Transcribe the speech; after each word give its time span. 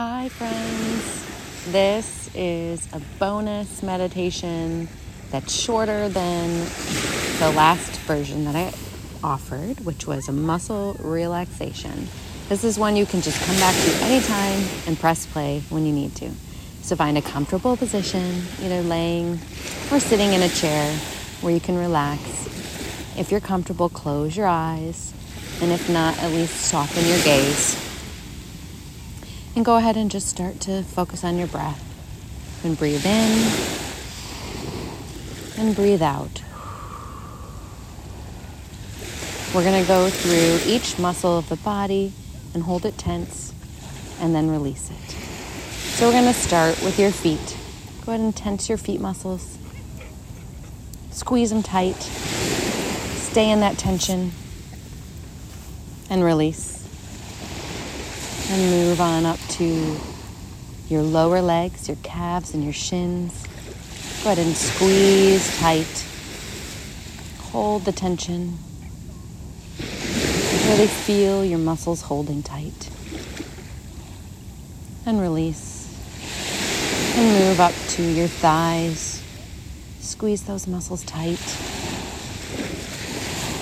Hi, 0.00 0.28
friends. 0.28 1.72
This 1.72 2.30
is 2.32 2.86
a 2.92 3.00
bonus 3.18 3.82
meditation 3.82 4.88
that's 5.32 5.52
shorter 5.52 6.08
than 6.08 6.50
the 7.40 7.50
last 7.56 7.98
version 8.02 8.44
that 8.44 8.54
I 8.54 8.72
offered, 9.26 9.80
which 9.80 10.06
was 10.06 10.28
a 10.28 10.32
muscle 10.32 10.94
relaxation. 11.00 12.06
This 12.48 12.62
is 12.62 12.78
one 12.78 12.94
you 12.94 13.06
can 13.06 13.22
just 13.22 13.44
come 13.44 13.56
back 13.56 13.74
to 13.74 14.04
anytime 14.04 14.62
and 14.86 14.96
press 14.96 15.26
play 15.26 15.64
when 15.68 15.84
you 15.84 15.92
need 15.92 16.14
to. 16.14 16.30
So 16.82 16.94
find 16.94 17.18
a 17.18 17.22
comfortable 17.22 17.76
position, 17.76 18.42
either 18.62 18.82
laying 18.82 19.32
or 19.90 19.98
sitting 19.98 20.32
in 20.32 20.42
a 20.42 20.48
chair 20.48 20.94
where 21.40 21.52
you 21.52 21.58
can 21.58 21.76
relax. 21.76 22.22
If 23.18 23.32
you're 23.32 23.40
comfortable, 23.40 23.88
close 23.88 24.36
your 24.36 24.46
eyes. 24.46 25.12
And 25.60 25.72
if 25.72 25.90
not, 25.90 26.16
at 26.18 26.30
least 26.30 26.54
soften 26.54 27.04
your 27.04 27.18
gaze. 27.24 27.87
And 29.58 29.64
go 29.64 29.74
ahead 29.74 29.96
and 29.96 30.08
just 30.08 30.28
start 30.28 30.60
to 30.60 30.84
focus 30.84 31.24
on 31.24 31.36
your 31.36 31.48
breath. 31.48 31.82
And 32.64 32.78
breathe 32.78 33.04
in 33.04 33.50
and 35.58 35.74
breathe 35.74 36.00
out. 36.00 36.44
We're 39.52 39.64
going 39.64 39.82
to 39.82 39.88
go 39.88 40.10
through 40.10 40.60
each 40.72 40.96
muscle 41.00 41.36
of 41.36 41.48
the 41.48 41.56
body 41.56 42.12
and 42.54 42.62
hold 42.62 42.86
it 42.86 42.96
tense 42.98 43.52
and 44.20 44.32
then 44.32 44.48
release 44.48 44.92
it. 44.92 45.10
So 45.96 46.06
we're 46.06 46.12
going 46.12 46.32
to 46.32 46.38
start 46.38 46.80
with 46.84 46.96
your 46.96 47.10
feet. 47.10 47.56
Go 48.06 48.12
ahead 48.12 48.20
and 48.20 48.36
tense 48.36 48.68
your 48.68 48.78
feet 48.78 49.00
muscles. 49.00 49.58
Squeeze 51.10 51.50
them 51.50 51.64
tight. 51.64 52.00
Stay 52.00 53.50
in 53.50 53.58
that 53.58 53.76
tension 53.76 54.30
and 56.08 56.22
release 56.22 56.77
and 58.50 58.70
move 58.70 59.00
on 59.00 59.26
up 59.26 59.38
to 59.50 59.96
your 60.88 61.02
lower 61.02 61.42
legs, 61.42 61.86
your 61.86 61.98
calves, 62.02 62.54
and 62.54 62.64
your 62.64 62.72
shins. 62.72 63.46
Go 64.24 64.30
ahead 64.32 64.44
and 64.44 64.56
squeeze 64.56 65.58
tight. 65.58 66.06
Hold 67.50 67.84
the 67.84 67.92
tension. 67.92 68.58
Really 69.78 70.86
feel 70.86 71.44
your 71.44 71.58
muscles 71.58 72.02
holding 72.02 72.42
tight. 72.42 72.88
And 75.04 75.20
release. 75.20 75.86
And 77.16 77.44
move 77.44 77.60
up 77.60 77.74
to 77.90 78.02
your 78.02 78.28
thighs. 78.28 79.22
Squeeze 80.00 80.44
those 80.44 80.66
muscles 80.66 81.04
tight. 81.04 81.38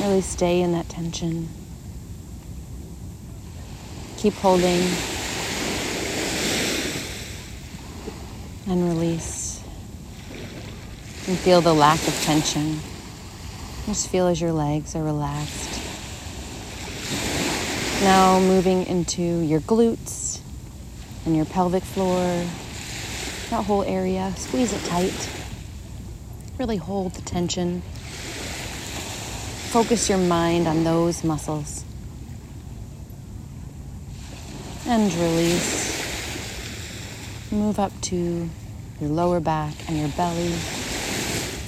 Really 0.00 0.22
stay 0.22 0.62
in 0.62 0.72
that 0.72 0.88
tension. 0.88 1.48
Keep 4.20 4.34
holding 4.34 4.82
and 8.68 8.86
release. 8.86 9.64
And 11.26 11.38
feel 11.38 11.62
the 11.62 11.72
lack 11.72 12.06
of 12.06 12.12
tension. 12.20 12.80
Just 13.86 14.08
feel 14.08 14.26
as 14.26 14.38
your 14.38 14.52
legs 14.52 14.94
are 14.94 15.02
relaxed. 15.02 15.80
Now 18.02 18.38
moving 18.40 18.84
into 18.88 19.22
your 19.22 19.60
glutes 19.60 20.42
and 21.24 21.34
your 21.34 21.46
pelvic 21.46 21.82
floor, 21.82 22.44
that 23.48 23.64
whole 23.64 23.84
area. 23.84 24.34
Squeeze 24.36 24.74
it 24.74 24.84
tight. 24.84 25.30
Really 26.58 26.76
hold 26.76 27.14
the 27.14 27.22
tension. 27.22 27.80
Focus 29.70 30.10
your 30.10 30.18
mind 30.18 30.68
on 30.68 30.84
those 30.84 31.24
muscles 31.24 31.86
and 34.90 35.14
release. 35.14 35.88
Move 37.52 37.78
up 37.78 37.92
to 38.00 38.50
your 39.00 39.10
lower 39.10 39.38
back 39.38 39.72
and 39.86 39.96
your 39.96 40.08
belly. 40.08 40.48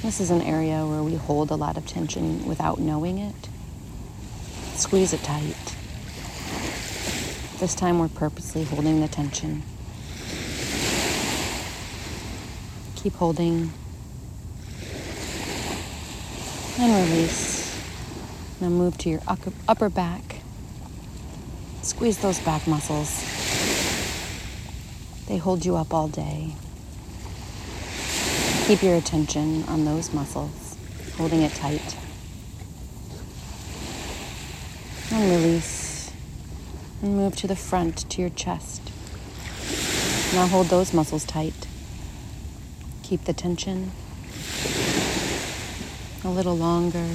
This 0.00 0.20
is 0.20 0.30
an 0.30 0.40
area 0.40 0.86
where 0.86 1.02
we 1.02 1.16
hold 1.16 1.50
a 1.50 1.54
lot 1.54 1.76
of 1.76 1.86
tension 1.86 2.46
without 2.46 2.78
knowing 2.78 3.18
it. 3.18 3.34
Squeeze 4.74 5.12
it 5.12 5.22
tight. 5.22 5.54
This 7.58 7.74
time 7.74 7.98
we're 7.98 8.08
purposely 8.08 8.64
holding 8.64 9.02
the 9.02 9.08
tension. 9.08 9.64
Keep 12.96 13.12
holding 13.16 13.70
and 16.78 17.10
release. 17.10 17.78
Now 18.62 18.70
move 18.70 18.96
to 18.96 19.10
your 19.10 19.20
upper 19.68 19.90
back 19.90 20.39
Squeeze 21.90 22.18
those 22.18 22.38
back 22.38 22.68
muscles. 22.68 23.10
They 25.26 25.38
hold 25.38 25.66
you 25.66 25.74
up 25.74 25.92
all 25.92 26.06
day. 26.06 26.54
Keep 28.66 28.84
your 28.84 28.94
attention 28.94 29.64
on 29.64 29.84
those 29.84 30.14
muscles, 30.14 30.76
holding 31.16 31.42
it 31.42 31.52
tight. 31.52 31.96
And 35.10 35.30
release. 35.32 36.12
And 37.02 37.16
move 37.16 37.34
to 37.36 37.48
the 37.48 37.56
front, 37.56 38.08
to 38.08 38.20
your 38.20 38.30
chest. 38.30 38.82
Now 40.32 40.46
hold 40.46 40.68
those 40.68 40.94
muscles 40.94 41.24
tight. 41.24 41.66
Keep 43.02 43.24
the 43.24 43.32
tension. 43.32 43.90
A 46.24 46.30
little 46.30 46.56
longer. 46.56 47.08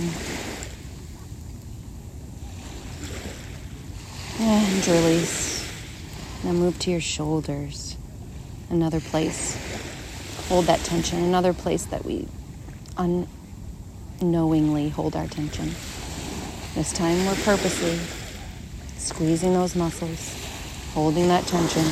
And 4.47 4.87
release. 4.87 5.67
Now 6.43 6.51
move 6.51 6.77
to 6.81 6.91
your 6.91 7.01
shoulders. 7.01 7.97
Another 8.69 8.99
place. 8.99 9.57
Hold 10.49 10.65
that 10.65 10.81
tension. 10.81 11.23
Another 11.23 11.51
place 11.51 11.85
that 11.85 12.05
we 12.05 12.27
unknowingly 12.95 14.89
hold 14.89 15.15
our 15.15 15.25
tension. 15.25 15.71
This 16.75 16.93
time 16.93 17.25
we're 17.25 17.43
purposely 17.43 17.97
squeezing 18.97 19.53
those 19.53 19.75
muscles, 19.75 20.37
holding 20.93 21.27
that 21.27 21.47
tension. 21.47 21.85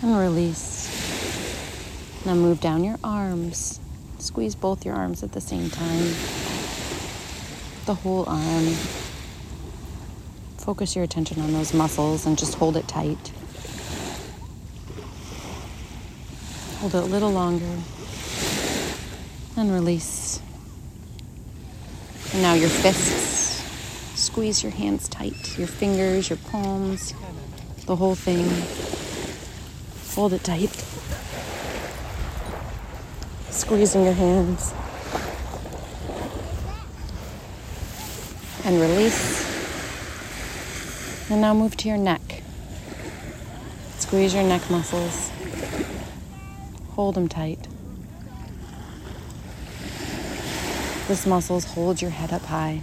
And 0.00 0.18
release. 0.18 2.24
Now 2.24 2.32
move 2.32 2.62
down 2.62 2.84
your 2.84 2.96
arms. 3.04 3.80
Squeeze 4.18 4.54
both 4.54 4.86
your 4.86 4.94
arms 4.94 5.22
at 5.22 5.32
the 5.32 5.42
same 5.42 5.68
time 5.68 6.55
the 7.86 7.94
whole 7.94 8.24
arm. 8.28 8.66
Focus 10.58 10.96
your 10.96 11.04
attention 11.04 11.40
on 11.40 11.52
those 11.52 11.72
muscles 11.72 12.26
and 12.26 12.36
just 12.36 12.56
hold 12.56 12.76
it 12.76 12.88
tight. 12.88 13.32
Hold 16.80 16.94
it 16.96 17.02
a 17.02 17.06
little 17.06 17.30
longer 17.30 17.78
and 19.56 19.72
release. 19.72 20.40
And 22.32 22.42
now 22.42 22.54
your 22.54 22.68
fists. 22.68 23.62
Squeeze 24.20 24.62
your 24.62 24.72
hands 24.72 25.08
tight, 25.08 25.56
your 25.56 25.68
fingers, 25.68 26.28
your 26.28 26.38
palms, 26.38 27.14
the 27.86 27.94
whole 27.94 28.14
thing. 28.16 28.48
Hold 30.14 30.32
it 30.32 30.42
tight. 30.42 30.74
Squeezing 33.50 34.04
your 34.04 34.14
hands. 34.14 34.72
And 38.66 38.80
release. 38.80 39.46
And 41.30 41.40
now 41.40 41.54
move 41.54 41.76
to 41.76 41.88
your 41.88 41.96
neck. 41.96 42.42
Squeeze 43.98 44.34
your 44.34 44.42
neck 44.42 44.68
muscles. 44.68 45.30
Hold 46.90 47.14
them 47.14 47.28
tight. 47.28 47.68
This 51.06 51.26
muscles 51.26 51.64
hold 51.64 52.02
your 52.02 52.10
head 52.10 52.32
up 52.32 52.42
high. 52.42 52.82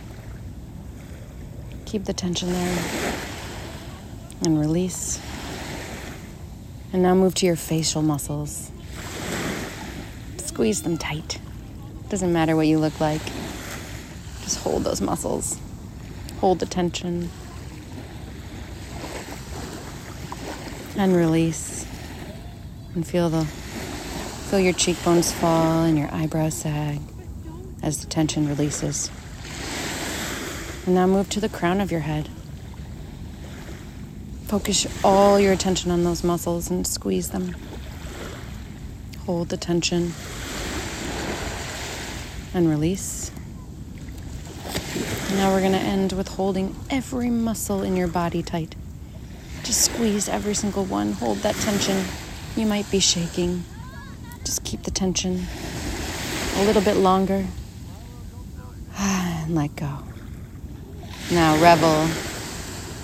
Keep 1.85 2.05
the 2.05 2.13
tension 2.13 2.53
there. 2.53 2.79
And 4.45 4.57
release. 4.57 5.21
And 6.93 7.03
now 7.03 7.13
move 7.13 7.35
to 7.35 7.45
your 7.45 7.57
facial 7.57 8.01
muscles. 8.01 8.71
Squeeze 10.37 10.83
them 10.83 10.97
tight. 10.97 11.39
Doesn't 12.07 12.31
matter 12.31 12.55
what 12.55 12.67
you 12.67 12.79
look 12.79 13.01
like. 13.01 13.21
Just 14.43 14.59
hold 14.59 14.85
those 14.85 15.01
muscles 15.01 15.59
hold 16.43 16.59
the 16.59 16.65
tension 16.65 17.29
and 20.97 21.15
release 21.15 21.87
and 22.95 23.07
feel 23.07 23.29
the 23.29 23.45
feel 23.45 24.59
your 24.59 24.73
cheekbones 24.73 25.31
fall 25.31 25.85
and 25.85 25.97
your 25.97 26.13
eyebrows 26.13 26.53
sag 26.53 26.99
as 27.81 28.01
the 28.01 28.07
tension 28.07 28.45
releases. 28.45 29.09
And 30.85 30.95
now 30.95 31.07
move 31.07 31.29
to 31.29 31.39
the 31.39 31.47
crown 31.47 31.79
of 31.79 31.91
your 31.91 32.01
head. 32.01 32.27
Focus 34.47 34.85
all 35.01 35.39
your 35.39 35.53
attention 35.53 35.91
on 35.91 36.03
those 36.03 36.25
muscles 36.25 36.69
and 36.69 36.85
squeeze 36.85 37.29
them. 37.29 37.55
Hold 39.25 39.47
the 39.47 39.55
tension 39.55 40.11
and 42.53 42.69
release 42.69 43.31
Now 45.31 45.51
we're 45.51 45.61
going 45.61 45.71
to 45.73 45.79
end 45.79 46.13
with 46.13 46.27
holding 46.27 46.75
every 46.89 47.29
muscle 47.29 47.81
in 47.81 47.95
your 47.95 48.07
body 48.07 48.43
tight. 48.43 48.75
Just 49.63 49.91
squeeze 49.91 50.29
every 50.29 50.53
single 50.53 50.85
one. 50.85 51.13
Hold 51.13 51.39
that 51.39 51.55
tension. 51.55 52.05
You 52.55 52.65
might 52.65 52.89
be 52.91 52.99
shaking. 52.99 53.63
Just 54.43 54.63
keep 54.63 54.83
the 54.83 54.91
tension 54.91 55.45
a 56.57 56.65
little 56.65 56.81
bit 56.81 56.97
longer. 56.97 57.45
And 58.99 59.55
let 59.55 59.75
go. 59.75 59.99
Now 61.31 61.61
revel 61.61 62.07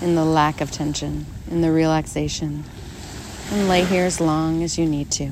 in 0.01 0.16
the 0.16 0.24
lack 0.24 0.62
of 0.62 0.71
tension, 0.71 1.25
in 1.50 1.62
the 1.62 1.71
relaxation, 1.71 2.63
and 3.51 3.68
lay 3.68 3.83
here 3.83 4.06
as 4.06 4.21
long 4.21 4.63
as 4.63 4.77
you 4.77 4.86
need 4.86 5.12
to. 5.12 5.31